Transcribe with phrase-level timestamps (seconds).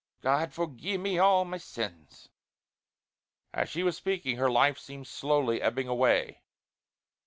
[0.21, 2.27] God forgie me all my sins!"
[3.53, 6.41] As she was speaking her life seemed slowly ebbing away.